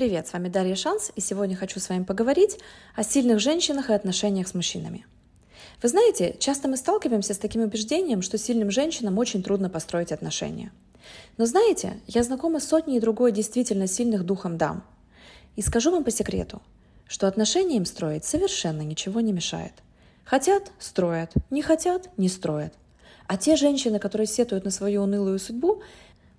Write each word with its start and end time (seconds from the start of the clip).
Привет, 0.00 0.28
с 0.28 0.32
вами 0.32 0.48
Дарья 0.48 0.76
Шанс, 0.76 1.12
и 1.14 1.20
сегодня 1.20 1.54
хочу 1.54 1.78
с 1.78 1.90
вами 1.90 2.04
поговорить 2.04 2.58
о 2.96 3.02
сильных 3.02 3.38
женщинах 3.38 3.90
и 3.90 3.92
отношениях 3.92 4.48
с 4.48 4.54
мужчинами. 4.54 5.04
Вы 5.82 5.90
знаете, 5.90 6.36
часто 6.38 6.68
мы 6.68 6.78
сталкиваемся 6.78 7.34
с 7.34 7.38
таким 7.38 7.60
убеждением, 7.60 8.22
что 8.22 8.38
сильным 8.38 8.70
женщинам 8.70 9.18
очень 9.18 9.42
трудно 9.42 9.68
построить 9.68 10.10
отношения. 10.10 10.72
Но 11.36 11.44
знаете, 11.44 12.00
я 12.06 12.22
знакома 12.22 12.60
с 12.60 12.68
сотней 12.68 12.96
и 12.96 13.00
другой 13.00 13.30
действительно 13.30 13.86
сильных 13.86 14.24
духом 14.24 14.56
дам. 14.56 14.84
И 15.56 15.60
скажу 15.60 15.90
вам 15.90 16.02
по 16.02 16.10
секрету, 16.10 16.62
что 17.06 17.28
отношения 17.28 17.76
им 17.76 17.84
строить 17.84 18.24
совершенно 18.24 18.80
ничего 18.80 19.20
не 19.20 19.34
мешает. 19.34 19.74
Хотят– 20.24 20.72
строят, 20.78 21.34
не 21.50 21.60
хотят– 21.60 22.08
не 22.16 22.30
строят. 22.30 22.72
А 23.26 23.36
те 23.36 23.54
женщины, 23.54 23.98
которые 23.98 24.26
сетуют 24.26 24.64
на 24.64 24.70
свою 24.70 25.02
унылую 25.02 25.38
судьбу, 25.38 25.82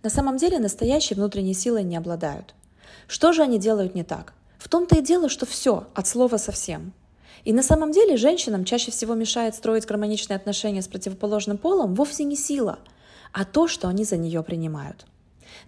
на 0.01 0.09
самом 0.09 0.37
деле 0.37 0.57
настоящей 0.57 1.13
внутренней 1.13 1.53
силой 1.53 1.83
не 1.83 1.95
обладают– 1.95 2.55
что 3.07 3.33
же 3.33 3.41
они 3.41 3.59
делают 3.59 3.95
не 3.95 4.03
так? 4.03 4.33
В 4.57 4.69
том-то 4.69 4.99
и 4.99 5.01
дело, 5.01 5.29
что 5.29 5.45
все, 5.45 5.87
от 5.93 6.07
слова 6.07 6.37
совсем. 6.37 6.93
И 7.43 7.53
на 7.53 7.63
самом 7.63 7.91
деле 7.91 8.17
женщинам 8.17 8.65
чаще 8.65 8.91
всего 8.91 9.15
мешает 9.15 9.55
строить 9.55 9.85
гармоничные 9.85 10.37
отношения 10.37 10.81
с 10.81 10.87
противоположным 10.87 11.57
полом 11.57 11.95
вовсе 11.95 12.23
не 12.23 12.35
сила, 12.35 12.79
а 13.31 13.45
то, 13.45 13.67
что 13.67 13.87
они 13.87 14.03
за 14.03 14.17
нее 14.17 14.43
принимают. 14.43 15.05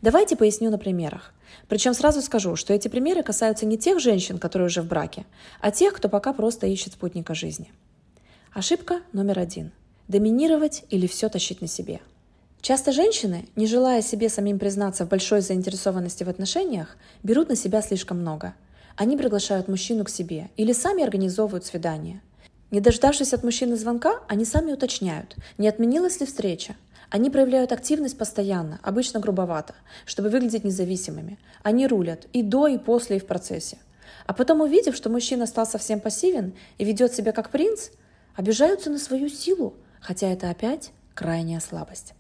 Давайте 0.01 0.35
поясню 0.35 0.69
на 0.69 0.77
примерах. 0.77 1.33
Причем 1.67 1.93
сразу 1.93 2.21
скажу, 2.21 2.55
что 2.55 2.73
эти 2.73 2.87
примеры 2.87 3.23
касаются 3.23 3.65
не 3.65 3.77
тех 3.77 3.99
женщин, 3.99 4.37
которые 4.37 4.67
уже 4.67 4.81
в 4.81 4.87
браке, 4.87 5.25
а 5.59 5.71
тех, 5.71 5.93
кто 5.93 6.09
пока 6.09 6.33
просто 6.33 6.67
ищет 6.67 6.93
спутника 6.93 7.33
жизни. 7.33 7.71
Ошибка 8.53 9.01
номер 9.11 9.39
один. 9.39 9.71
Доминировать 10.07 10.83
или 10.89 11.07
все 11.07 11.29
тащить 11.29 11.61
на 11.61 11.67
себе– 11.67 12.01
Часто 12.63 12.93
женщины, 12.93 13.49
не 13.57 13.67
желая 13.67 14.01
себе 14.01 14.29
самим 14.29 14.57
признаться 14.57 15.05
в 15.05 15.09
большой 15.09 15.41
заинтересованности 15.41 16.23
в 16.23 16.29
отношениях, 16.29 16.95
берут 17.21 17.49
на 17.49 17.57
себя 17.57 17.81
слишком 17.81 18.21
много. 18.21 18.53
Они 18.95 19.17
приглашают 19.17 19.67
мужчину 19.67 20.05
к 20.05 20.09
себе 20.09 20.49
или 20.55 20.71
сами 20.71 21.03
организовывают 21.03 21.65
свидание. 21.65 22.21
Не 22.71 22.79
дождавшись 22.79 23.33
от 23.33 23.43
мужчины 23.43 23.75
звонка, 23.75 24.21
они 24.29 24.45
сами 24.45 24.71
уточняют, 24.71 25.35
не 25.57 25.67
отменилась 25.67 26.21
ли 26.21 26.25
встреча. 26.25 26.77
Они 27.09 27.29
проявляют 27.29 27.73
активность 27.73 28.17
постоянно, 28.17 28.79
обычно 28.81 29.19
грубовато, 29.19 29.75
чтобы 30.05 30.29
выглядеть 30.29 30.63
независимыми. 30.63 31.39
Они 31.63 31.85
рулят 31.85 32.27
и 32.31 32.43
до, 32.43 32.67
и 32.67 32.77
после, 32.77 33.17
и 33.17 33.19
в 33.19 33.25
процессе. 33.25 33.77
А 34.25 34.33
потом, 34.33 34.61
увидев, 34.61 34.95
что 34.95 35.09
мужчина 35.09 35.47
стал 35.47 35.65
совсем 35.65 35.99
пассивен 35.99 36.53
и 36.77 36.85
ведет 36.85 37.13
себя 37.13 37.33
как 37.33 37.49
принц, 37.49 37.89
обижаются 38.37 38.89
на 38.89 38.99
свою 38.99 39.27
силу, 39.27 39.73
хотя 39.99 40.29
это 40.29 40.49
опять 40.49 40.91
крайняя 41.13 41.59
слабость. 41.59 42.13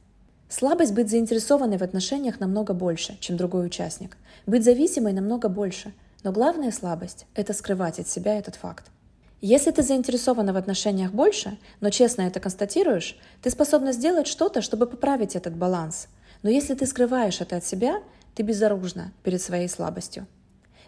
Слабость 0.55 0.93
быть 0.93 1.09
заинтересованной 1.09 1.77
в 1.77 1.81
отношениях 1.81 2.39
намного 2.39 2.75
больше, 2.75 3.17
чем 3.19 3.37
другой 3.37 3.65
участник. 3.65 4.17
Быть 4.45 4.63
зависимой 4.63 5.11
намного 5.11 5.49
больше. 5.49 5.95
Но 6.23 6.31
главная 6.31 6.71
слабость– 6.71 7.25
это 7.33 7.53
скрывать 7.53 7.97
от 7.97 8.07
себя 8.07 8.37
этот 8.37 8.53
факт. 8.53 8.85
Если 9.41 9.71
ты 9.71 9.81
заинтересована 9.81 10.53
в 10.53 10.57
отношениях 10.57 11.11
больше, 11.11 11.57
но 11.81 11.89
честно 11.89 12.21
это 12.21 12.39
констатируешь, 12.39 13.17
ты 13.41 13.49
способна 13.49 13.93
сделать 13.93 14.27
что-то, 14.27 14.61
чтобы 14.61 14.85
поправить 14.85 15.35
этот 15.35 15.55
баланс. 15.55 16.07
Но 16.43 16.51
если 16.51 16.75
ты 16.75 16.85
скрываешь 16.85 17.41
это 17.41 17.57
от 17.57 17.65
себя, 17.65 18.03
ты 18.35 18.43
безоружна 18.43 19.11
перед 19.23 19.41
своей 19.41 19.67
слабостью. 19.67 20.27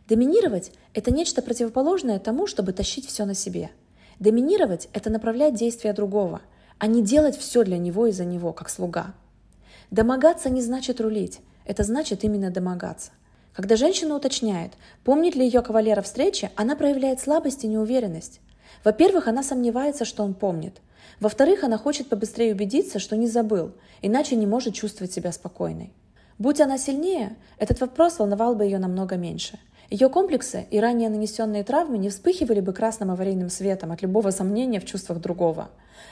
Доминировать– 0.08 0.74
это 0.94 1.12
нечто 1.12 1.42
противоположное 1.42 2.20
тому, 2.20 2.46
чтобы 2.46 2.72
тащить 2.72 3.08
все 3.08 3.26
на 3.26 3.34
себе. 3.34 3.72
Доминировать– 4.20 4.90
это 4.94 5.10
направлять 5.10 5.56
действия 5.56 5.94
другого, 5.94 6.42
а 6.78 6.86
не 6.86 7.02
делать 7.02 7.36
все 7.36 7.64
для 7.64 7.80
него 7.80 8.06
и 8.06 8.12
за 8.12 8.26
него, 8.26 8.54
как 8.54 8.70
слуга– 8.70 9.16
Домогаться 9.92 10.50
не 10.50 10.62
значит 10.62 11.00
рулить, 11.00 11.42
это 11.66 11.84
значит 11.84 12.24
именно 12.24 12.50
домогаться. 12.50 13.12
Когда 13.54 13.76
женщина 13.76 14.16
уточняет, 14.16 14.74
помнит 15.04 15.36
ли 15.36 15.46
ее 15.46 15.62
кавалера 15.62 16.02
встречи, 16.02 16.52
она 16.56 16.76
проявляет 16.76 17.22
слабость 17.22 17.64
и 17.64 17.68
неуверенность. 17.68 18.42
Во-первых, 18.84 19.28
она 19.28 19.44
сомневается, 19.44 20.04
что 20.04 20.24
он 20.24 20.34
помнит. 20.34 20.82
Во-вторых, 21.20 21.64
она 21.64 21.78
хочет 21.78 22.10
побыстрее 22.10 22.54
убедиться, 22.54 23.00
что 23.00 23.16
не 23.16 23.28
забыл, 23.28 23.72
иначе 24.02 24.36
не 24.36 24.46
может 24.46 24.74
чувствовать 24.74 25.14
себя 25.14 25.32
спокойной. 25.32 25.94
Будь 26.38 26.60
она 26.60 26.78
сильнее, 26.78 27.38
этот 27.58 27.80
вопрос 27.80 28.20
волновал 28.20 28.56
бы 28.56 28.66
ее 28.66 28.78
намного 28.78 29.16
меньше. 29.16 29.58
Ее 29.90 30.10
комплексы 30.10 30.66
и 30.72 30.80
ранее 30.80 31.10
нанесенные 31.10 31.64
травмы 31.64 31.98
не 31.98 32.10
вспыхивали 32.10 32.60
бы 32.60 32.74
красным 32.74 33.12
аварийным 33.12 33.50
светом 33.50 33.92
от 33.92 34.02
любого 34.02 34.32
сомнения 34.32 34.82
в 34.82 34.86
чувствах 34.86 35.22
другого. 35.22 35.70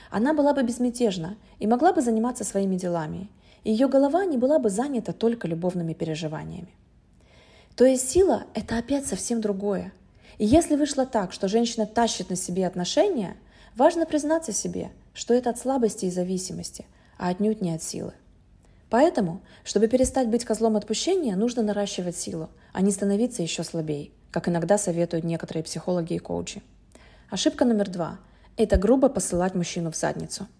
Она 0.10 0.34
была 0.34 0.54
бы 0.54 0.64
безмятежна 0.64 1.36
и 1.60 1.68
могла 1.68 1.92
бы 1.92 2.02
заниматься 2.02 2.44
своими 2.46 2.76
делами 2.76 3.30
ее 3.64 3.88
голова 3.88 4.26
не 4.26 4.38
была 4.38 4.60
бы 4.60 4.70
занята 4.70 5.14
только 5.14 5.48
любовными 5.48 5.94
переживаниями. 5.94 6.74
То 7.76 7.86
есть 7.86 8.10
сила– 8.10 8.44
это 8.54 8.78
опять 8.78 9.08
совсем 9.08 9.42
другое. 9.42 9.94
И 10.38 10.46
если 10.46 10.76
вышло 10.76 11.06
так, 11.06 11.32
что 11.32 11.48
женщина 11.48 11.86
тащит 11.86 12.30
на 12.30 12.36
себе 12.36 12.68
отношения, 12.68 13.38
важно 13.76 14.06
признаться 14.06 14.52
себе, 14.52 14.92
что 15.14 15.34
это 15.34 15.50
от 15.50 15.60
слабости 15.60 16.06
и 16.06 16.12
зависимости, 16.12 16.86
а 17.18 17.30
отнюдь 17.30 17.62
не 17.62 17.74
от 17.74 17.82
силы. 17.82 18.14
Поэтому, 18.90 19.42
чтобы 19.64 19.88
перестать 19.88 20.28
быть 20.28 20.46
козлом 20.46 20.76
отпущения, 20.76 21.36
нужно 21.36 21.64
наращивать 21.64 22.18
силу, 22.18 22.50
а 22.74 22.82
не 22.82 22.92
становиться 22.92 23.42
еще 23.42 23.64
слабее, 23.64 24.12
как 24.30 24.48
иногда 24.50 24.78
советуют 24.78 25.26
некоторые 25.26 25.64
психологи 25.64 26.14
и 26.14 26.20
коучи. 26.20 26.62
Ошибка 27.30 27.66
номер 27.66 27.90
два– 27.90 28.20
это 28.58 28.78
грубо 28.78 29.10
посылать 29.10 29.56
мужчину 29.56 29.92
в 29.92 29.96
задницу– 29.96 30.48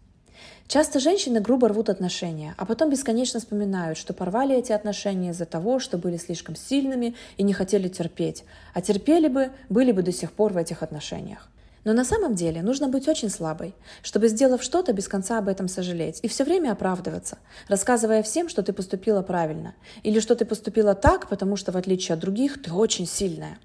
Часто 0.68 1.00
женщины 1.00 1.40
грубо 1.40 1.68
рвут 1.70 1.90
отношения, 1.90 2.56
а 2.58 2.66
потом 2.66 2.90
бесконечно 2.90 3.40
вспоминают, 3.40 3.98
что 3.98 4.14
порвали 4.14 4.56
эти 4.56 4.72
отношения 4.72 5.30
из-за 5.30 5.46
того, 5.46 5.80
что 5.80 5.98
были 5.98 6.18
слишком 6.18 6.56
сильными 6.56 7.16
и 7.38 7.44
не 7.44 7.54
хотели 7.54 7.90
терпеть, 7.90 8.44
а 8.74 8.82
терпели 8.82 9.28
бы, 9.28 9.52
были 9.70 9.92
бы 9.92 10.02
до 10.02 10.12
сих 10.12 10.32
пор 10.32 10.54
в 10.54 10.58
этих 10.58 10.82
отношениях. 10.82 11.50
Но 11.84 11.92
на 11.92 12.06
самом 12.06 12.34
деле 12.34 12.62
нужно 12.62 12.88
быть 12.88 13.10
очень 13.10 13.30
слабой, 13.30 13.76
чтобы, 14.02 14.30
сделав 14.30 14.64
что-то, 14.64 14.94
без 14.94 15.08
конца 15.08 15.38
об 15.38 15.50
этом 15.50 15.68
сожалеть 15.68 16.20
и 16.24 16.30
все 16.30 16.46
время 16.46 16.72
оправдываться, 16.72 17.38
рассказывая 17.68 18.24
всем, 18.24 18.48
что 18.48 18.64
ты 18.64 18.72
поступила 18.72 19.22
правильно, 19.22 19.76
или 20.02 20.20
что 20.20 20.36
ты 20.36 20.46
поступила 20.46 20.96
так, 20.96 21.28
потому 21.28 21.58
что, 21.58 21.74
в 21.74 21.78
отличие 21.78 22.14
от 22.14 22.22
других, 22.22 22.62
ты 22.62 22.72
очень 22.72 23.06
сильная. 23.06 23.60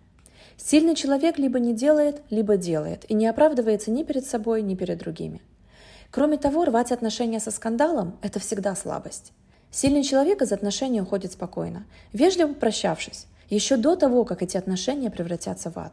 Сильный 0.57 0.97
человек 0.97 1.39
либо 1.39 1.61
не 1.61 1.73
делает, 1.73 2.21
либо 2.31 2.57
делает, 2.57 3.05
и 3.09 3.15
не 3.15 3.29
оправдывается 3.29 3.93
ни 3.93 4.03
перед 4.03 4.27
собой, 4.27 4.63
ни 4.63 4.75
перед 4.75 4.99
другими. 4.99 5.41
Кроме 6.11 6.39
того, 6.39 6.65
рвать 6.65 6.91
отношения 6.91 7.39
со 7.39 7.51
скандалом– 7.51 8.17
это 8.23 8.41
всегда 8.41 8.75
слабость. 8.75 9.33
Сильный 9.71 10.03
человек 10.03 10.41
из 10.41 10.53
отношений 10.53 11.03
уходит 11.03 11.33
спокойно, 11.33 11.85
вежливо 12.15 12.55
прощавшись, 12.55 13.27
еще 13.51 13.77
до 13.77 13.95
того, 13.95 14.25
как 14.25 14.43
эти 14.43 14.57
отношения 14.57 15.11
превратятся 15.11 15.71
в 15.71 15.77
ад. 15.77 15.93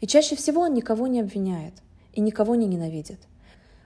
И 0.00 0.06
чаще 0.06 0.36
всего 0.36 0.62
он 0.62 0.74
никого 0.74 1.08
не 1.08 1.20
обвиняет 1.20 1.74
и 2.12 2.20
никого 2.20 2.54
не 2.54 2.66
ненавидит. 2.66 3.18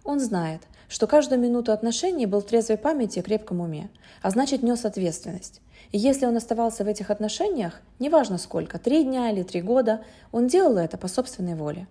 Он 0.04 0.20
знает, 0.20 0.60
что 0.88 1.06
каждую 1.06 1.40
минуту 1.40 1.72
отношений 1.72 2.26
был 2.26 2.40
в 2.40 2.46
трезвой 2.46 2.76
памяти 2.76 3.20
и 3.20 3.22
крепком 3.22 3.60
уме, 3.60 3.88
а 4.20 4.28
значит 4.28 4.62
нес 4.62 4.84
ответственность. 4.84 5.62
И 5.90 5.98
если 5.98 6.26
он 6.26 6.36
оставался 6.36 6.84
в 6.84 6.88
этих 6.88 7.10
отношениях, 7.10 7.80
неважно 7.98 8.36
сколько, 8.36 8.78
три 8.78 9.04
дня 9.04 9.30
или 9.30 9.42
три 9.42 9.62
года, 9.62 10.04
он 10.32 10.48
делал 10.48 10.76
это 10.76 10.98
по 10.98 11.08
собственной 11.08 11.54
воле. 11.54 11.86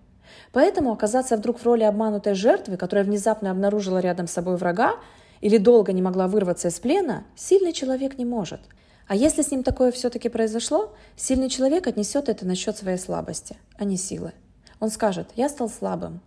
Поэтому 0.52 0.92
оказаться 0.92 1.36
вдруг 1.36 1.58
в 1.58 1.64
роли 1.64 1.82
обманутой 1.82 2.34
жертвы, 2.34 2.76
которая 2.76 3.04
внезапно 3.04 3.50
обнаружила 3.50 3.98
рядом 3.98 4.26
с 4.26 4.32
собой 4.32 4.56
врага 4.56 4.96
или 5.40 5.58
долго 5.58 5.92
не 5.92 6.02
могла 6.02 6.28
вырваться 6.28 6.68
из 6.68 6.78
плена, 6.78 7.24
сильный 7.34 7.72
человек 7.72 8.18
не 8.18 8.24
может. 8.24 8.60
А 9.08 9.14
если 9.14 9.42
с 9.42 9.50
ним 9.50 9.62
такое 9.62 9.92
все-таки 9.92 10.28
произошло, 10.28 10.94
сильный 11.16 11.48
человек 11.48 11.86
отнесет 11.86 12.28
это 12.28 12.46
насчет 12.46 12.76
своей 12.76 12.98
слабости, 12.98 13.56
а 13.76 13.84
не 13.84 13.96
силы. 13.96 14.32
Он 14.80 14.90
скажет 14.90 15.28
«я 15.34 15.48
стал 15.48 15.68
слабым, 15.68 16.20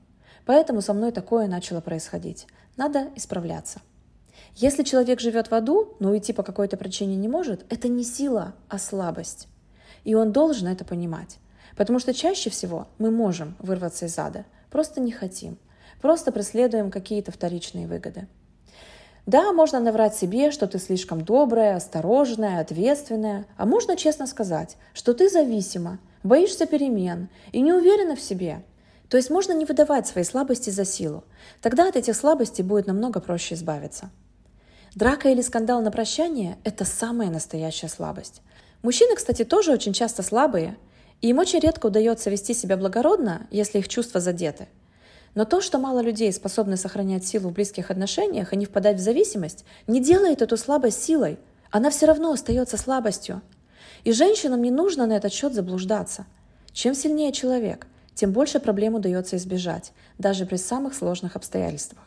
поэтому 0.46 0.82
со 0.82 0.94
мной 0.94 1.12
такое 1.12 1.48
начало 1.48 1.82
происходить. 1.82 2.48
Надо 2.78 3.10
исправляться». 3.16 3.82
Если 4.56 4.84
человек 4.84 5.20
живет 5.20 5.50
в 5.50 5.54
аду, 5.54 5.96
но 6.00 6.12
уйти 6.12 6.32
по 6.32 6.44
какой-то 6.44 6.78
причине 6.78 7.16
не 7.16 7.28
может, 7.28 7.66
это 7.70 7.88
не 7.88 8.04
сила, 8.04 8.54
а 8.70 8.78
слабость. 8.78 9.48
И 10.04 10.16
он 10.16 10.32
должен 10.32 10.68
это 10.68 10.86
понимать. 10.86 11.40
Потому 11.76 12.00
что 12.00 12.14
чаще 12.14 12.50
всего 12.50 12.88
мы 12.98 13.12
можем 13.12 13.56
вырваться 13.60 14.06
из 14.06 14.18
ада, 14.18 14.46
просто 14.70 15.02
не 15.02 15.12
хотим, 15.12 15.58
просто 16.02 16.32
преследуем 16.32 16.92
какие-то 16.92 17.32
вторичные 17.32 17.88
выгоды. 17.88 18.28
Да, 19.26 19.52
можно 19.52 19.80
наврать 19.80 20.16
себе, 20.16 20.52
что 20.52 20.68
ты 20.68 20.78
слишком 20.78 21.26
добрая, 21.26 21.76
осторожная, 21.76 22.60
ответственная, 22.60 23.48
а 23.58 23.66
можно 23.66 23.96
честно 23.96 24.28
сказать, 24.28 24.78
что 24.94 25.14
ты 25.14 25.30
зависима, 25.30 26.00
боишься 26.24 26.68
перемен 26.68 27.30
и 27.52 27.62
не 27.62 27.74
уверена 27.74 28.16
в 28.16 28.22
себе. 28.22 28.64
То 29.10 29.18
есть 29.18 29.30
можно 29.30 29.54
не 29.54 29.66
выдавать 29.66 30.08
свои 30.08 30.24
слабости 30.24 30.70
за 30.70 30.86
силу. 30.86 31.24
Тогда 31.62 31.88
от 31.88 31.96
этих 31.96 32.16
слабостей 32.16 32.64
будет 32.64 32.86
намного 32.88 33.20
проще 33.20 33.56
избавиться. 33.56 34.12
Драка 34.94 35.30
или 35.30 35.42
скандал 35.42 35.82
на 35.82 35.92
прощание– 35.92 36.58
это 36.64 36.86
самая 36.86 37.30
настоящая 37.30 37.90
слабость. 37.90 38.42
Мужчины, 38.82 39.16
кстати, 39.16 39.44
тоже 39.44 39.72
очень 39.72 39.94
часто 39.94 40.22
слабые, 40.24 40.78
и 41.26 41.30
им 41.30 41.40
очень 41.40 41.58
редко 41.58 41.88
удается 41.88 42.30
вести 42.30 42.54
себя 42.54 42.78
благородно, 42.78 43.48
если 43.50 43.80
их 43.80 43.88
чувства 43.88 44.20
задеты. 44.20 44.68
Но 45.34 45.44
то, 45.44 45.60
что 45.60 45.80
мало 45.80 46.00
людей 46.02 46.32
способны 46.32 46.78
сохранять 46.78 47.26
силу 47.26 47.50
в 47.50 47.54
близких 47.54 47.90
отношениях 47.90 48.54
и 48.54 48.56
не 48.56 48.68
впадать 48.68 48.98
в 48.98 49.02
зависимость, 49.02 49.66
не 49.88 50.00
делает 50.00 50.44
эту 50.44 50.56
слабость 50.56 51.02
силой. 51.02 51.40
Она 51.72 51.90
все 51.90 52.06
равно 52.06 52.32
остается 52.32 52.78
слабостью. 52.78 53.42
И 54.04 54.12
женщинам 54.12 54.62
не 54.62 54.70
нужно 54.70 55.08
на 55.08 55.14
этот 55.14 55.34
счет 55.34 55.56
заблуждаться. 55.56 56.28
Чем 56.74 56.94
сильнее 56.94 57.32
человек, 57.32 57.88
тем 58.14 58.32
больше 58.32 58.60
проблем 58.60 58.94
удается 58.94 59.36
избежать, 59.38 59.94
даже 60.20 60.46
при 60.46 60.58
самых 60.58 60.94
сложных 60.94 61.36
обстоятельствах. 61.36 62.04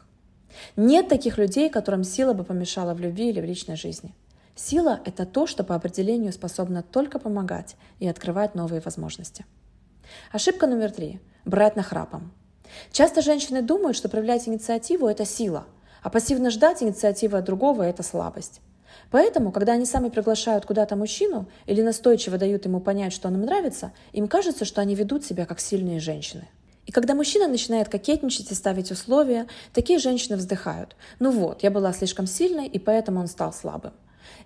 Нет 0.76 1.08
таких 1.08 1.38
людей, 1.38 1.70
которым 1.70 2.04
сила 2.04 2.34
бы 2.34 2.44
помешала 2.44 2.94
в 2.94 3.00
любви 3.00 3.30
или 3.30 3.40
в 3.40 3.44
личной 3.44 3.74
жизни. 3.74 4.14
Сила– 4.60 5.00
это 5.04 5.24
то, 5.24 5.46
что 5.46 5.62
по 5.62 5.76
определению 5.76 6.32
способно 6.32 6.82
только 6.82 7.20
помогать 7.20 7.76
и 8.00 8.08
открывать 8.08 8.56
новые 8.56 8.80
возможности. 8.80 9.46
Ошибка 10.32 10.66
номер 10.66 10.90
три– 10.90 11.20
брать 11.44 11.76
нахрапом. 11.76 12.32
Часто 12.90 13.22
женщины 13.22 13.62
думают, 13.62 13.96
что 13.96 14.08
проявлять 14.08 14.48
инициативу– 14.48 15.06
это 15.08 15.24
сила, 15.24 15.64
а 16.02 16.10
пассивно 16.10 16.50
ждать 16.50 16.82
инициативы 16.82 17.38
от 17.38 17.44
другого– 17.44 17.82
это 17.84 18.02
слабость. 18.02 18.60
Поэтому, 19.12 19.52
когда 19.52 19.74
они 19.74 19.84
сами 19.86 20.08
приглашают 20.08 20.66
куда-то 20.66 20.96
мужчину 20.96 21.46
или 21.66 21.80
настойчиво 21.80 22.36
дают 22.36 22.64
ему 22.64 22.80
понять, 22.80 23.12
что 23.12 23.28
он 23.28 23.36
им 23.36 23.42
нравится, 23.42 23.92
им 24.12 24.26
кажется, 24.26 24.64
что 24.64 24.80
они 24.80 24.96
ведут 24.96 25.24
себя 25.24 25.46
как 25.46 25.60
сильные 25.60 26.00
женщины. 26.00 26.48
И 26.84 26.90
когда 26.90 27.14
мужчина 27.14 27.46
начинает 27.46 27.88
кокетничать 27.88 28.50
и 28.50 28.56
ставить 28.56 28.90
условия, 28.90 29.46
такие 29.72 30.00
женщины 30.00 30.36
вздыхают. 30.36 30.96
Ну 31.20 31.30
вот, 31.30 31.62
я 31.62 31.70
была 31.70 31.92
слишком 31.92 32.26
сильной, 32.26 32.66
и 32.66 32.80
поэтому 32.80 33.20
он 33.20 33.28
стал 33.28 33.52
слабым. 33.52 33.92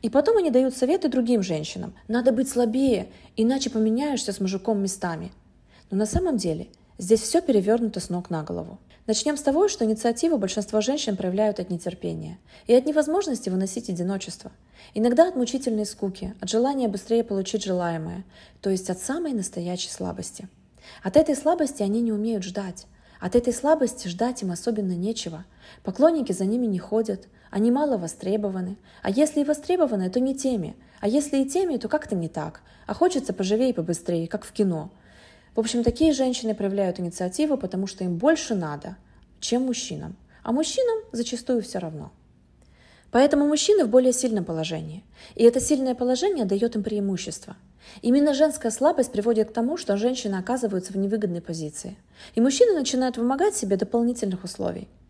И 0.02 0.10
потом 0.10 0.38
они 0.38 0.50
дают 0.50 0.76
советы 0.76 1.08
другим 1.08 1.42
женщинам. 1.42 1.94
Надо 2.08 2.32
быть 2.32 2.48
слабее, 2.48 3.08
иначе 3.36 3.70
поменяешься 3.70 4.32
с 4.32 4.40
мужиком 4.40 4.82
местами. 4.82 5.32
Но 5.90 5.98
на 5.98 6.06
самом 6.06 6.36
деле 6.36 6.68
здесь 6.98 7.20
все 7.20 7.40
перевернуто 7.40 8.00
с 8.00 8.08
ног 8.08 8.30
на 8.30 8.42
голову. 8.42 8.78
Начнем 9.06 9.36
с 9.36 9.42
того, 9.42 9.66
что 9.66 9.84
инициативу 9.84 10.38
большинство 10.38 10.80
женщин 10.80 11.16
проявляют 11.16 11.58
от 11.58 11.70
нетерпения 11.70 12.38
и 12.68 12.74
от 12.74 12.86
невозможности 12.86 13.48
выносить 13.48 13.90
одиночество. 13.90 14.52
Иногда 14.94 15.28
от 15.28 15.34
мучительной 15.34 15.86
скуки, 15.86 16.34
от 16.40 16.48
желания 16.48 16.86
быстрее 16.86 17.24
получить 17.24 17.64
желаемое, 17.64 18.24
то 18.60 18.70
есть 18.70 18.90
от 18.90 19.00
самой 19.00 19.32
настоящей 19.32 19.90
слабости. 19.90 20.48
От 21.02 21.16
этой 21.16 21.34
слабости 21.34 21.82
они 21.82 22.00
не 22.00 22.12
умеют 22.12 22.44
ждать. 22.44 22.86
От 23.20 23.34
этой 23.34 23.52
слабости 23.52 24.08
ждать 24.08 24.42
им 24.42 24.52
особенно 24.52 24.92
нечего. 24.92 25.44
Поклонники 25.82 26.32
за 26.32 26.44
ними 26.44 26.66
не 26.66 26.78
ходят, 26.78 27.28
они 27.52 27.70
мало 27.70 27.96
востребованы. 27.98 28.76
А 29.02 29.10
если 29.10 29.42
и 29.42 29.44
востребованы, 29.44 30.10
то 30.10 30.18
не 30.18 30.34
теми. 30.34 30.74
А 30.98 31.06
если 31.06 31.38
и 31.38 31.48
теми, 31.48 31.76
то 31.76 31.88
как-то 31.88 32.16
не 32.16 32.28
так. 32.28 32.62
А 32.88 32.94
хочется 32.94 33.32
поживее 33.32 33.70
и 33.70 33.74
побыстрее, 33.74 34.26
как 34.26 34.44
в 34.44 34.50
кино– 34.50 34.90
в 35.54 35.60
общем, 35.60 35.84
такие 35.84 36.12
женщины 36.12 36.54
проявляют 36.54 36.98
инициативу, 36.98 37.58
потому 37.58 37.86
что 37.86 38.04
им 38.04 38.16
больше 38.16 38.54
надо, 38.54 38.96
чем 39.38 39.66
мужчинам. 39.66 40.16
А 40.42 40.50
мужчинам 40.52 41.04
зачастую 41.12 41.60
все 41.62 41.78
равно. 41.78 42.10
Поэтому 43.10 43.46
мужчины 43.46 43.84
в 43.84 43.90
более 43.90 44.14
сильном 44.14 44.46
положении. 44.46 45.04
И 45.34 45.44
это 45.44 45.60
сильное 45.60 45.94
положение 45.94 46.46
дает 46.46 46.74
им 46.74 46.82
преимущество. 46.82 47.56
Именно 48.00 48.32
женская 48.32 48.70
слабость 48.70 49.12
приводит 49.12 49.50
к 49.50 49.52
тому, 49.52 49.76
что 49.76 49.98
женщины 49.98 50.36
оказываются 50.36 50.94
в 50.94 50.96
невыгодной 50.96 51.42
позиции. 51.42 51.98
И 52.34 52.40
мужчины 52.40 52.72
начинают 52.72 53.18
вымогать 53.18 53.54
себе 53.54 53.76
дополнительных 53.76 54.44
условий– 54.44 54.88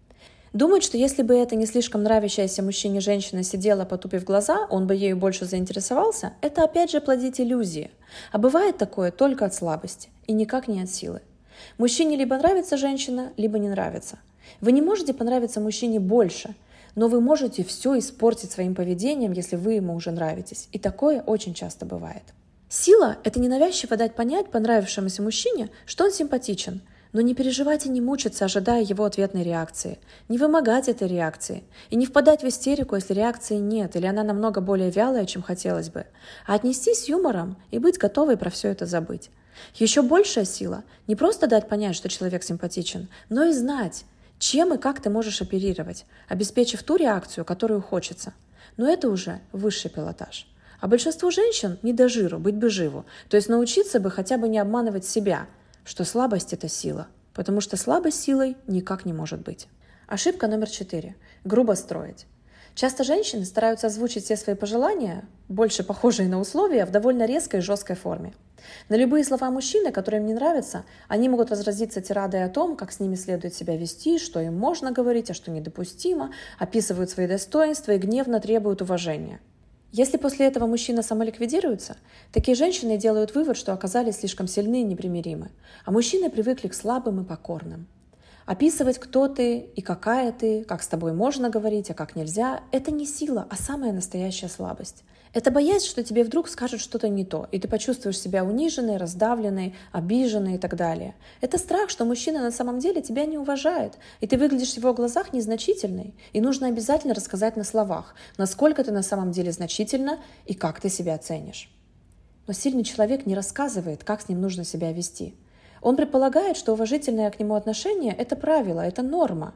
Думать, 0.52 0.84
что 0.84 0.98
если 0.98 1.22
бы 1.22 1.34
эта 1.34 1.56
не 1.56 1.64
слишком 1.64 2.02
нравящаяся 2.02 2.62
мужчине 2.62 3.00
женщина 3.00 3.42
сидела, 3.42 3.86
потупив 3.86 4.24
глаза, 4.24 4.66
он 4.68 4.86
бы 4.86 4.94
ею 4.94 5.16
больше 5.16 5.46
заинтересовался, 5.46 6.34
это 6.42 6.62
опять 6.62 6.90
же 6.90 7.00
плодить 7.00 7.40
иллюзии. 7.40 7.90
А 8.32 8.38
бывает 8.38 8.76
такое 8.76 9.10
только 9.12 9.46
от 9.46 9.54
слабости 9.54 10.10
и 10.26 10.34
никак 10.34 10.68
не 10.68 10.82
от 10.82 10.90
силы. 10.90 11.22
Мужчине 11.78 12.16
либо 12.16 12.36
нравится 12.36 12.76
женщина, 12.76 13.32
либо 13.38 13.58
не 13.58 13.70
нравится. 13.70 14.18
Вы 14.60 14.72
не 14.72 14.82
можете 14.82 15.14
понравиться 15.14 15.58
мужчине 15.58 16.00
больше, 16.00 16.54
но 16.96 17.08
вы 17.08 17.22
можете 17.22 17.64
все 17.64 17.98
испортить 17.98 18.50
своим 18.50 18.74
поведением, 18.74 19.32
если 19.32 19.56
вы 19.56 19.74
ему 19.74 19.94
уже 19.94 20.10
нравитесь. 20.10 20.68
И 20.72 20.78
такое 20.78 21.22
очень 21.22 21.54
часто 21.54 21.86
бывает. 21.86 22.24
Сила– 22.68 23.16
это 23.24 23.40
ненавязчиво 23.40 23.96
дать 23.96 24.14
понять 24.14 24.50
понравившемуся 24.50 25.22
мужчине, 25.22 25.70
что 25.86 26.04
он 26.04 26.12
симпатичен– 26.12 26.82
но 27.12 27.20
не 27.20 27.34
переживать 27.34 27.86
и 27.86 27.90
не 27.90 28.00
мучиться, 28.00 28.44
ожидая 28.44 28.82
его 28.82 29.04
ответной 29.04 29.42
реакции. 29.42 29.98
Не 30.28 30.38
вымогать 30.38 30.88
этой 30.88 31.08
реакции. 31.08 31.62
И 31.90 31.96
не 31.96 32.06
впадать 32.06 32.42
в 32.42 32.48
истерику, 32.48 32.94
если 32.94 33.14
реакции 33.14 33.56
нет, 33.56 33.96
или 33.96 34.06
она 34.06 34.22
намного 34.22 34.60
более 34.60 34.90
вялая, 34.90 35.26
чем 35.26 35.42
хотелось 35.42 35.90
бы. 35.90 36.06
А 36.46 36.54
отнестись 36.54 37.04
с 37.04 37.08
юмором 37.08 37.56
и 37.70 37.78
быть 37.78 37.98
готовой 37.98 38.36
про 38.36 38.50
все 38.50 38.68
это 38.68 38.86
забыть. 38.86 39.30
Еще 39.74 40.02
большая 40.02 40.46
сила– 40.46 40.82
не 41.06 41.14
просто 41.14 41.46
дать 41.46 41.68
понять, 41.68 41.94
что 41.94 42.08
человек 42.08 42.42
симпатичен, 42.42 43.08
но 43.28 43.44
и 43.44 43.52
знать, 43.52 44.04
чем 44.38 44.72
и 44.72 44.78
как 44.78 45.00
ты 45.00 45.10
можешь 45.10 45.42
оперировать, 45.42 46.06
обеспечив 46.28 46.82
ту 46.82 46.96
реакцию, 46.96 47.44
которую 47.44 47.82
хочется. 47.82 48.32
Но 48.78 48.90
это 48.90 49.10
уже 49.10 49.40
высший 49.52 49.90
пилотаж. 49.90 50.48
А 50.80 50.88
большинству 50.88 51.30
женщин 51.30 51.78
не 51.82 51.92
до 51.92 52.08
жиру, 52.08 52.38
быть 52.38 52.56
бы 52.56 52.70
живу. 52.70 53.04
То 53.28 53.36
есть 53.36 53.48
научиться 53.48 54.00
бы 54.00 54.10
хотя 54.10 54.38
бы 54.38 54.48
не 54.48 54.58
обманывать 54.58 55.04
себя– 55.04 55.46
что 55.84 56.04
слабость– 56.04 56.52
это 56.54 56.68
сила, 56.68 57.08
потому 57.34 57.60
что 57.60 57.76
слабость 57.76 58.22
силой 58.22 58.56
никак 58.66 59.04
не 59.04 59.12
может 59.12 59.40
быть. 59.40 59.68
Ошибка 60.06 60.46
номер 60.46 60.68
четыре– 60.68 61.16
грубо 61.44 61.72
строить. 61.72 62.26
Часто 62.74 63.04
женщины 63.04 63.44
стараются 63.44 63.88
озвучить 63.88 64.24
все 64.24 64.36
свои 64.36 64.56
пожелания, 64.56 65.24
больше 65.48 65.84
похожие 65.84 66.28
на 66.28 66.40
условия, 66.40 66.86
в 66.86 66.90
довольно 66.90 67.26
резкой 67.26 67.60
и 67.60 67.62
жесткой 67.62 67.96
форме. 67.96 68.32
На 68.88 68.94
любые 68.94 69.24
слова 69.24 69.50
мужчины, 69.50 69.92
которые 69.92 70.20
им 70.20 70.26
не 70.26 70.34
нравятся, 70.34 70.84
они 71.08 71.28
могут 71.28 71.50
разразиться 71.50 72.00
тирадой 72.00 72.44
о 72.44 72.48
том, 72.48 72.76
как 72.76 72.92
с 72.92 73.00
ними 73.00 73.16
следует 73.16 73.54
себя 73.54 73.76
вести, 73.76 74.18
что 74.18 74.40
им 74.40 74.56
можно 74.56 74.92
говорить, 74.92 75.30
а 75.30 75.34
что 75.34 75.50
недопустимо, 75.50 76.32
описывают 76.58 77.10
свои 77.10 77.26
достоинства 77.26 77.92
и 77.92 77.98
гневно 77.98 78.40
требуют 78.40 78.80
уважения– 78.80 79.40
если 79.92 80.16
после 80.16 80.46
этого 80.46 80.66
мужчина 80.66 81.02
самоликвидируется, 81.02 81.98
такие 82.32 82.54
женщины 82.54 82.96
делают 82.96 83.34
вывод, 83.34 83.58
что 83.58 83.74
оказались 83.74 84.16
слишком 84.16 84.48
сильны 84.48 84.80
и 84.80 84.84
непримиримы, 84.84 85.50
а 85.84 85.90
мужчины 85.90 86.30
привыкли 86.30 86.68
к 86.68 86.74
слабым 86.74 87.20
и 87.20 87.24
покорным. 87.24 87.86
Описывать, 88.46 88.98
кто 88.98 89.28
ты 89.28 89.58
и 89.58 89.82
какая 89.82 90.32
ты, 90.32 90.64
как 90.64 90.82
с 90.82 90.88
тобой 90.88 91.12
можно 91.12 91.50
говорить, 91.50 91.90
а 91.90 91.94
как 91.94 92.16
нельзя– 92.16 92.62
это 92.72 92.90
не 92.90 93.04
сила, 93.06 93.46
а 93.50 93.56
самая 93.56 93.92
настоящая 93.92 94.48
слабость. 94.48 95.04
Это 95.34 95.50
боязнь, 95.50 95.86
что 95.86 96.04
тебе 96.04 96.24
вдруг 96.24 96.46
скажут 96.46 96.80
что-то 96.82 97.08
не 97.08 97.24
то, 97.24 97.48
и 97.50 97.58
ты 97.58 97.66
почувствуешь 97.66 98.20
себя 98.20 98.44
униженной, 98.44 98.98
раздавленной, 98.98 99.74
обиженной 99.90 100.56
и 100.56 100.58
так 100.58 100.76
далее. 100.76 101.14
Это 101.40 101.56
страх, 101.56 101.88
что 101.88 102.04
мужчина 102.04 102.40
на 102.40 102.50
самом 102.50 102.80
деле 102.80 103.00
тебя 103.00 103.24
не 103.24 103.38
уважает, 103.38 103.94
и 104.20 104.26
ты 104.26 104.36
выглядишь 104.36 104.74
в 104.74 104.76
его 104.76 104.92
глазах 104.92 105.32
незначительной. 105.32 106.14
И 106.34 106.42
нужно 106.42 106.66
обязательно 106.66 107.14
рассказать 107.14 107.56
на 107.56 107.64
словах, 107.64 108.14
насколько 108.36 108.84
ты 108.84 108.92
на 108.92 109.02
самом 109.02 109.32
деле 109.32 109.52
значительна 109.52 110.18
и 110.44 110.52
как 110.52 110.80
ты 110.80 110.90
себя 110.90 111.16
ценишь. 111.16 111.70
Но 112.46 112.52
сильный 112.52 112.84
человек 112.84 113.24
не 113.24 113.34
рассказывает, 113.34 114.04
как 114.04 114.20
с 114.20 114.28
ним 114.28 114.42
нужно 114.42 114.64
себя 114.64 114.92
вести. 114.92 115.34
Он 115.80 115.96
предполагает, 115.96 116.58
что 116.58 116.74
уважительное 116.74 117.30
к 117.30 117.40
нему 117.40 117.54
отношение– 117.54 118.14
это 118.18 118.36
правило, 118.36 118.80
это 118.80 119.02
норма, 119.02 119.54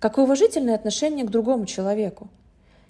как 0.00 0.18
и 0.18 0.20
уважительное 0.20 0.74
отношение 0.74 1.24
к 1.24 1.30
другому 1.30 1.64
человеку. 1.66 2.28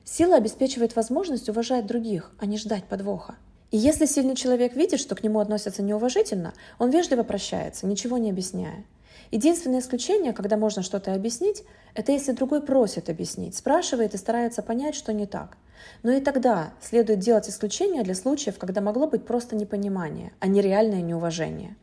Сила 0.05 0.37
обеспечивает 0.37 0.97
возможность 0.97 1.49
уважать 1.49 1.87
других, 1.87 2.33
а 2.39 2.47
не 2.47 2.59
ждать 2.59 2.85
подвоха. 2.85 3.37
И 3.71 3.79
если 3.79 4.05
сильный 4.05 4.35
человек 4.35 4.75
видит, 4.75 5.01
что 5.01 5.15
к 5.15 5.23
нему 5.23 5.39
относятся 5.39 5.83
неуважительно, 5.83 6.55
он 6.79 6.91
вежливо 6.91 7.23
прощается, 7.23 7.87
ничего 7.87 8.19
не 8.19 8.31
объясняя. 8.31 8.85
Единственное 9.31 9.81
исключение, 9.81 10.33
когда 10.33 10.57
можно 10.57 10.83
что-то 10.83 11.15
объяснить, 11.15 11.63
это 11.95 12.13
если 12.13 12.33
другой 12.33 12.63
просит 12.63 13.09
объяснить, 13.09 13.57
спрашивает 13.57 14.13
и 14.13 14.19
старается 14.19 14.63
понять, 14.63 14.95
что 14.95 15.13
не 15.13 15.27
так. 15.27 15.57
Но 16.03 16.11
и 16.11 16.21
тогда 16.21 16.75
следует 16.83 17.21
делать 17.21 17.49
исключение 17.49 18.03
для 18.03 18.15
случаев, 18.15 18.59
когда 18.59 18.81
могло 18.81 19.07
быть 19.07 19.25
просто 19.25 19.57
непонимание, 19.57 20.33
а 20.39 20.49
не 20.49 20.61
реальное 20.61 21.01
неуважение. 21.01 21.77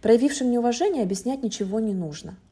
Проявившим 0.00 0.50
неуважение 0.50 1.02
объяснять 1.02 1.42
ничего 1.42 1.80
не 1.80 1.92
нужно– 1.92 2.38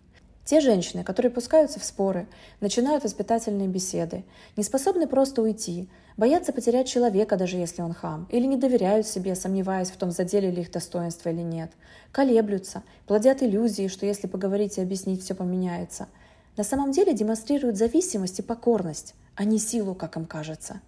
те 0.48 0.60
женщины, 0.60 1.04
которые 1.04 1.30
пускаются 1.30 1.78
в 1.78 1.84
споры, 1.84 2.26
начинают 2.60 3.04
воспитательные 3.04 3.68
беседы, 3.68 4.24
не 4.56 4.62
способны 4.62 5.06
просто 5.06 5.42
уйти, 5.42 5.90
боятся 6.16 6.54
потерять 6.54 6.88
человека, 6.88 7.36
даже 7.36 7.58
если 7.58 7.82
он 7.82 7.92
хам, 7.92 8.26
или 8.30 8.46
не 8.46 8.56
доверяют 8.56 9.06
себе, 9.06 9.34
сомневаясь 9.34 9.90
в 9.90 9.98
том, 9.98 10.10
задели 10.10 10.50
ли 10.50 10.62
их 10.62 10.72
достоинство 10.72 11.28
или 11.28 11.42
нет, 11.42 11.72
колеблются, 12.12 12.82
плодят 13.06 13.42
иллюзии, 13.42 13.88
что 13.88 14.06
если 14.06 14.26
поговорить 14.26 14.78
и 14.78 14.80
объяснить, 14.80 15.22
все 15.22 15.34
поменяется. 15.34 16.08
На 16.56 16.64
самом 16.64 16.92
деле 16.92 17.12
демонстрируют 17.12 17.76
зависимость 17.76 18.38
и 18.38 18.42
покорность, 18.42 19.14
а 19.36 19.44
не 19.44 19.58
силу, 19.58 19.94
как 19.94 20.16
им 20.16 20.24
кажется. 20.24 20.80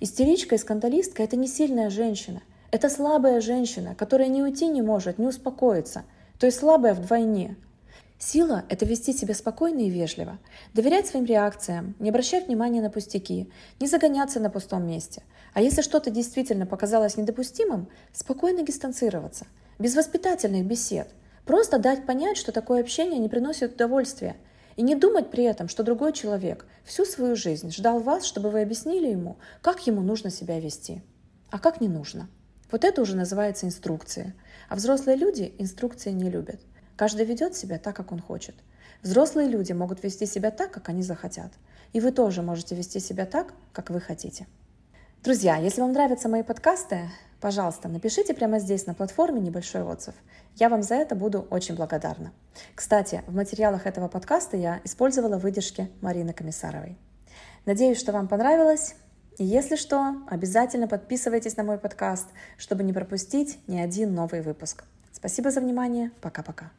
Истеричка 0.00 0.56
и 0.56 0.58
скандалистка– 0.58 1.22
это 1.22 1.36
не 1.36 1.46
сильная 1.46 1.90
женщина. 1.90 2.42
Это 2.72 2.90
слабая 2.90 3.40
женщина, 3.40 3.94
которая 3.94 4.26
не 4.26 4.42
уйти 4.42 4.66
не 4.66 4.82
может, 4.82 5.20
не 5.20 5.28
успокоиться. 5.28 6.02
То 6.40 6.46
есть 6.46 6.58
слабая 6.58 6.92
вдвойне– 6.92 7.54
Сила– 8.18 8.64
это 8.70 8.86
вести 8.86 9.12
себя 9.12 9.34
спокойно 9.34 9.80
и 9.80 9.90
вежливо, 9.90 10.38
доверять 10.72 11.06
своим 11.06 11.26
реакциям, 11.26 11.94
не 11.98 12.08
обращать 12.08 12.46
внимания 12.46 12.80
на 12.80 12.88
пустяки, 12.88 13.50
не 13.78 13.86
загоняться 13.86 14.40
на 14.40 14.48
пустом 14.48 14.86
месте. 14.86 15.22
А 15.52 15.60
если 15.60 15.82
что-то 15.82 16.10
действительно 16.10 16.64
показалось 16.64 17.18
недопустимым, 17.18 17.88
спокойно 18.12 18.62
дистанцироваться, 18.62 19.46
без 19.78 19.94
воспитательных 19.94 20.64
бесед, 20.64 21.10
просто 21.44 21.78
дать 21.78 22.06
понять, 22.06 22.38
что 22.38 22.52
такое 22.52 22.80
общение 22.80 23.20
не 23.20 23.28
приносит 23.28 23.74
удовольствия, 23.74 24.36
и 24.76 24.82
не 24.82 24.94
думать 24.94 25.30
при 25.30 25.44
этом, 25.44 25.68
что 25.68 25.82
другой 25.82 26.12
человек 26.12 26.66
всю 26.84 27.04
свою 27.04 27.36
жизнь 27.36 27.70
ждал 27.70 27.98
вас, 27.98 28.24
чтобы 28.24 28.50
вы 28.50 28.62
объяснили 28.62 29.08
ему, 29.08 29.36
как 29.62 29.86
ему 29.86 30.02
нужно 30.02 30.30
себя 30.30 30.58
вести, 30.58 31.02
а 31.50 31.58
как 31.58 31.80
не 31.80 31.88
нужно. 31.88 32.28
Вот 32.70 32.84
это 32.84 33.00
уже 33.00 33.16
называется 33.16 33.66
инструкция. 33.66 34.34
А 34.68 34.74
взрослые 34.74 35.16
люди 35.16 35.54
инструкции 35.58 36.10
не 36.10 36.28
любят. 36.28 36.60
Каждый 36.96 37.26
ведет 37.26 37.54
себя 37.54 37.78
так, 37.78 37.94
как 37.94 38.10
он 38.10 38.20
хочет. 38.20 38.54
Взрослые 39.02 39.48
люди 39.48 39.72
могут 39.72 40.02
вести 40.02 40.24
себя 40.26 40.50
так, 40.50 40.70
как 40.70 40.88
они 40.88 41.02
захотят. 41.02 41.52
И 41.92 42.00
вы 42.00 42.10
тоже 42.10 42.42
можете 42.42 42.74
вести 42.74 43.00
себя 43.00 43.26
так, 43.26 43.52
как 43.72 43.90
вы 43.90 44.00
хотите. 44.00 44.46
Друзья, 45.22 45.56
если 45.56 45.80
вам 45.82 45.92
нравятся 45.92 46.28
мои 46.28 46.42
подкасты, 46.42 47.10
пожалуйста, 47.40 47.88
напишите 47.88 48.32
прямо 48.32 48.58
здесь 48.60 48.86
на 48.86 48.94
платформе 48.94 49.40
небольшой 49.40 49.82
отзыв. 49.82 50.14
Я 50.54 50.68
вам 50.68 50.82
за 50.82 50.94
это 50.94 51.14
буду 51.14 51.46
очень 51.50 51.74
благодарна. 51.74 52.32
Кстати, 52.74 53.22
в 53.26 53.34
материалах 53.34 53.86
этого 53.86 54.08
подкаста 54.08 54.56
я 54.56 54.80
использовала 54.84 55.36
выдержки 55.36 55.90
Марины 56.00 56.32
Комиссаровой. 56.32 56.96
Надеюсь, 57.66 57.98
что 57.98 58.12
вам 58.12 58.28
понравилось. 58.28 58.94
И 59.36 59.44
если 59.44 59.76
что, 59.76 60.14
обязательно 60.28 60.88
подписывайтесь 60.88 61.56
на 61.56 61.64
мой 61.64 61.76
подкаст, 61.76 62.28
чтобы 62.56 62.84
не 62.84 62.94
пропустить 62.94 63.58
ни 63.66 63.78
один 63.78 64.14
новый 64.14 64.40
выпуск. 64.40 64.84
Спасибо 65.12 65.50
за 65.50 65.60
внимание. 65.60 66.10
Пока-пока. 66.22 66.70